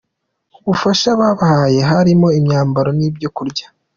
Ubufasha 0.59 1.09
babahaye 1.19 1.79
harimo; 1.91 2.27
imyambaro 2.39 2.89
n’ibyo 2.97 3.29
kurya. 3.35 3.65